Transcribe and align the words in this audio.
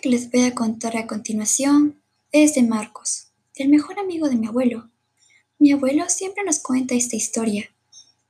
que 0.00 0.08
les 0.08 0.30
voy 0.30 0.42
a 0.44 0.54
contar 0.54 0.96
a 0.96 1.06
continuación 1.06 2.00
es 2.30 2.54
de 2.54 2.62
Marcos, 2.62 3.28
el 3.56 3.68
mejor 3.68 3.98
amigo 3.98 4.28
de 4.28 4.36
mi 4.36 4.46
abuelo. 4.46 4.90
Mi 5.58 5.72
abuelo 5.72 6.08
siempre 6.08 6.44
nos 6.44 6.60
cuenta 6.60 6.94
esta 6.94 7.16
historia, 7.16 7.70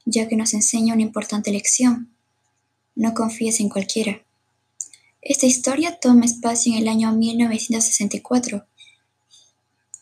ya 0.05 0.29
que 0.29 0.37
nos 0.37 0.55
enseña 0.55 0.95
una 0.95 1.03
importante 1.03 1.51
lección. 1.51 2.15
No 2.95 3.13
confíes 3.13 3.61
en 3.61 3.69
cualquiera. 3.69 4.23
Esta 5.21 5.47
historia 5.47 5.99
toma 6.01 6.25
espacio 6.25 6.73
en 6.73 6.79
el 6.79 6.89
año 6.89 7.13
1964, 7.13 8.65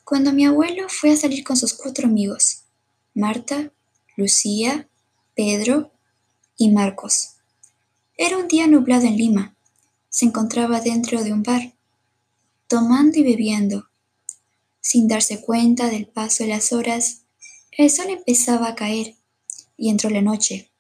cuando 0.05 0.33
mi 0.33 0.47
abuelo 0.47 0.89
fue 0.89 1.11
a 1.11 1.17
salir 1.17 1.43
con 1.43 1.57
sus 1.57 1.75
cuatro 1.75 2.07
amigos, 2.07 2.62
Marta, 3.15 3.73
Lucía, 4.17 4.89
Pedro 5.35 5.91
y 6.57 6.71
Marcos. 6.71 7.30
Era 8.17 8.37
un 8.39 8.47
día 8.47 8.69
nublado 8.69 9.07
en 9.07 9.17
Lima 9.17 9.55
se 10.16 10.25
encontraba 10.25 10.80
dentro 10.80 11.23
de 11.23 11.30
un 11.30 11.43
bar, 11.43 11.75
tomando 12.69 13.19
y 13.19 13.23
bebiendo. 13.23 13.91
Sin 14.80 15.09
darse 15.09 15.43
cuenta 15.43 15.91
del 15.91 16.07
paso 16.07 16.43
de 16.43 16.48
las 16.48 16.73
horas, 16.73 17.24
el 17.70 17.91
sol 17.91 18.07
empezaba 18.09 18.69
a 18.69 18.74
caer 18.74 19.15
y 19.77 19.91
entró 19.91 20.09
la 20.09 20.23
noche. 20.23 20.71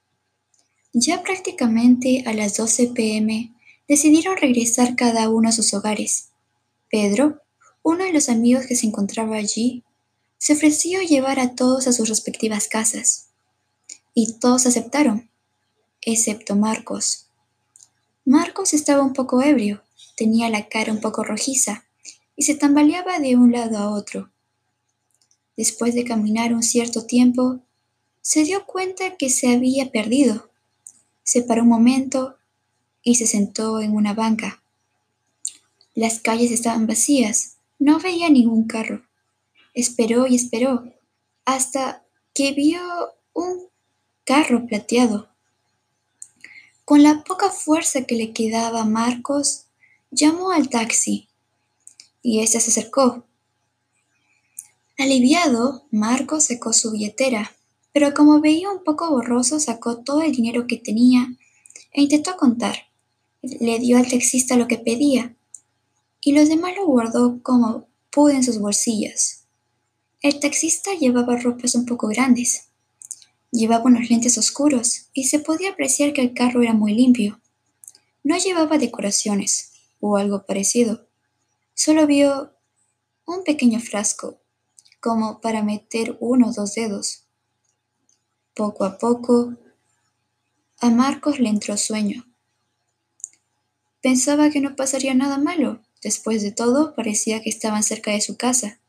Ya 0.94 1.22
prácticamente 1.22 2.24
a 2.24 2.32
las 2.32 2.56
12 2.56 2.92
pm 2.94 3.52
decidieron 3.86 4.38
regresar 4.38 4.96
cada 4.96 5.28
uno 5.28 5.50
a 5.50 5.52
sus 5.52 5.74
hogares. 5.74 6.30
Pedro, 6.88 7.42
uno 7.82 8.04
de 8.04 8.14
los 8.14 8.30
amigos 8.30 8.64
que 8.64 8.74
se 8.74 8.86
encontraba 8.86 9.36
allí, 9.36 9.84
se 10.38 10.54
ofreció 10.54 11.02
llevar 11.02 11.40
a 11.40 11.54
todos 11.54 11.86
a 11.88 11.92
sus 11.92 12.08
respectivas 12.08 12.68
casas. 12.68 13.28
Y 14.14 14.38
todos 14.38 14.64
aceptaron, 14.64 15.28
excepto 16.00 16.56
Marcos, 16.56 17.25
Marcos 18.28 18.74
estaba 18.74 19.04
un 19.04 19.12
poco 19.12 19.40
ebrio, 19.40 19.84
tenía 20.16 20.50
la 20.50 20.68
cara 20.68 20.92
un 20.92 21.00
poco 21.00 21.22
rojiza 21.22 21.84
y 22.34 22.42
se 22.42 22.56
tambaleaba 22.56 23.20
de 23.20 23.36
un 23.36 23.52
lado 23.52 23.78
a 23.78 23.88
otro. 23.88 24.32
Después 25.56 25.94
de 25.94 26.02
caminar 26.02 26.52
un 26.52 26.64
cierto 26.64 27.06
tiempo, 27.06 27.60
se 28.22 28.42
dio 28.42 28.66
cuenta 28.66 29.16
que 29.16 29.30
se 29.30 29.54
había 29.54 29.92
perdido. 29.92 30.50
Se 31.22 31.42
paró 31.42 31.62
un 31.62 31.68
momento 31.68 32.36
y 33.00 33.14
se 33.14 33.28
sentó 33.28 33.80
en 33.80 33.94
una 33.94 34.12
banca. 34.12 34.60
Las 35.94 36.18
calles 36.18 36.50
estaban 36.50 36.88
vacías, 36.88 37.58
no 37.78 38.00
veía 38.00 38.28
ningún 38.28 38.64
carro. 38.64 39.06
Esperó 39.72 40.26
y 40.26 40.34
esperó 40.34 40.92
hasta 41.44 42.04
que 42.34 42.50
vio 42.50 42.80
un 43.34 43.68
carro 44.24 44.66
plateado. 44.66 45.28
Con 46.86 47.02
la 47.02 47.24
poca 47.24 47.50
fuerza 47.50 48.04
que 48.04 48.14
le 48.14 48.32
quedaba 48.32 48.82
a 48.82 48.84
Marcos, 48.84 49.64
llamó 50.12 50.52
al 50.52 50.68
taxi 50.70 51.28
y 52.22 52.38
éste 52.38 52.60
se 52.60 52.70
acercó. 52.70 53.26
Aliviado, 54.96 55.88
Marcos 55.90 56.44
sacó 56.44 56.72
su 56.72 56.92
billetera, 56.92 57.56
pero 57.92 58.14
como 58.14 58.40
veía 58.40 58.70
un 58.70 58.84
poco 58.84 59.10
borroso, 59.10 59.58
sacó 59.58 60.04
todo 60.04 60.22
el 60.22 60.30
dinero 60.30 60.68
que 60.68 60.76
tenía 60.76 61.26
e 61.92 62.02
intentó 62.02 62.36
contar. 62.36 62.76
Le 63.42 63.80
dio 63.80 63.98
al 63.98 64.08
taxista 64.08 64.54
lo 64.54 64.68
que 64.68 64.78
pedía 64.78 65.34
y 66.20 66.34
los 66.34 66.48
demás 66.48 66.76
lo 66.76 66.86
guardó 66.86 67.42
como 67.42 67.88
pudo 68.10 68.28
en 68.28 68.44
sus 68.44 68.60
bolsillos. 68.60 69.40
El 70.22 70.38
taxista 70.38 70.94
llevaba 70.94 71.36
ropas 71.36 71.74
un 71.74 71.84
poco 71.84 72.06
grandes, 72.06 72.68
Llevaba 73.56 73.86
unos 73.86 74.10
lentes 74.10 74.36
oscuros 74.36 75.06
y 75.14 75.28
se 75.28 75.38
podía 75.38 75.70
apreciar 75.70 76.12
que 76.12 76.20
el 76.20 76.34
carro 76.34 76.60
era 76.60 76.74
muy 76.74 76.92
limpio. 76.92 77.40
No 78.22 78.36
llevaba 78.36 78.76
decoraciones 78.76 79.72
o 79.98 80.18
algo 80.18 80.44
parecido. 80.44 81.06
Solo 81.72 82.06
vio 82.06 82.52
un 83.24 83.44
pequeño 83.44 83.80
frasco, 83.80 84.42
como 85.00 85.40
para 85.40 85.62
meter 85.62 86.18
uno 86.20 86.48
o 86.48 86.52
dos 86.52 86.74
dedos. 86.74 87.24
Poco 88.52 88.84
a 88.84 88.98
poco, 88.98 89.54
a 90.80 90.90
Marcos 90.90 91.40
le 91.40 91.48
entró 91.48 91.78
sueño. 91.78 92.26
Pensaba 94.02 94.50
que 94.50 94.60
no 94.60 94.76
pasaría 94.76 95.14
nada 95.14 95.38
malo. 95.38 95.80
Después 96.02 96.42
de 96.42 96.52
todo, 96.52 96.94
parecía 96.94 97.40
que 97.40 97.48
estaban 97.48 97.82
cerca 97.82 98.10
de 98.10 98.20
su 98.20 98.36
casa. 98.36 98.80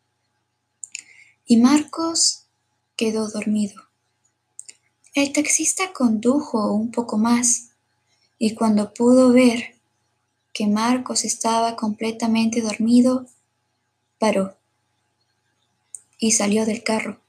Y 1.45 1.55
Marcos 1.55 2.47
quedó 2.97 3.29
dormido. 3.29 3.86
El 5.17 5.33
taxista 5.33 5.93
condujo 5.93 6.71
un 6.73 6.91
poco 6.91 7.17
más 7.17 7.71
y 8.37 8.53
cuando 8.53 8.93
pudo 8.93 9.31
ver 9.31 9.73
que 10.53 10.67
Marcos 10.67 11.25
estaba 11.25 11.75
completamente 11.75 12.61
dormido, 12.61 13.25
paró 14.19 14.55
y 16.19 16.33
salió 16.33 16.67
del 16.67 16.83
carro. 16.83 17.19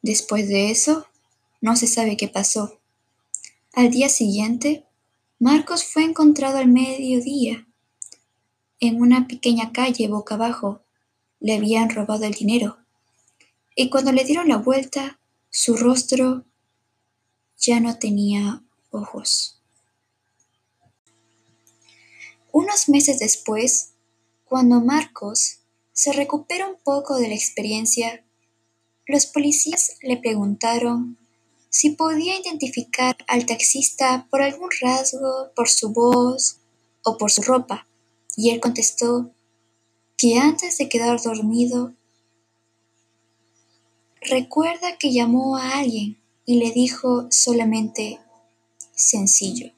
Después 0.00 0.46
de 0.46 0.70
eso, 0.70 1.08
no 1.60 1.74
se 1.74 1.88
sabe 1.88 2.16
qué 2.16 2.28
pasó. 2.28 2.78
Al 3.72 3.90
día 3.90 4.08
siguiente, 4.08 4.84
Marcos 5.40 5.82
fue 5.82 6.04
encontrado 6.04 6.58
al 6.58 6.68
mediodía 6.68 7.66
en 8.78 9.02
una 9.02 9.26
pequeña 9.26 9.72
calle 9.72 10.06
boca 10.06 10.36
abajo. 10.36 10.82
Le 11.40 11.56
habían 11.56 11.90
robado 11.90 12.22
el 12.26 12.34
dinero. 12.34 12.78
Y 13.74 13.90
cuando 13.90 14.12
le 14.12 14.22
dieron 14.22 14.48
la 14.48 14.58
vuelta, 14.58 15.18
su 15.54 15.76
rostro 15.76 16.46
ya 17.58 17.78
no 17.78 17.98
tenía 17.98 18.64
ojos. 18.90 19.60
Unos 22.50 22.88
meses 22.88 23.18
después, 23.18 23.92
cuando 24.46 24.80
Marcos 24.80 25.58
se 25.92 26.14
recupera 26.14 26.66
un 26.66 26.76
poco 26.82 27.16
de 27.16 27.28
la 27.28 27.34
experiencia, 27.34 28.24
los 29.06 29.26
policías 29.26 29.98
le 30.00 30.16
preguntaron 30.16 31.18
si 31.68 31.90
podía 31.90 32.40
identificar 32.40 33.18
al 33.28 33.44
taxista 33.44 34.26
por 34.30 34.40
algún 34.40 34.70
rasgo, 34.80 35.52
por 35.54 35.68
su 35.68 35.92
voz 35.92 36.60
o 37.04 37.18
por 37.18 37.30
su 37.30 37.42
ropa, 37.42 37.86
y 38.36 38.50
él 38.50 38.60
contestó 38.60 39.34
que 40.16 40.38
antes 40.38 40.78
de 40.78 40.88
quedar 40.88 41.20
dormido 41.20 41.92
Recuerda 44.32 44.96
que 44.96 45.12
llamó 45.12 45.58
a 45.58 45.76
alguien 45.76 46.16
y 46.46 46.58
le 46.58 46.70
dijo 46.70 47.26
solamente 47.30 48.18
sencillo. 48.94 49.72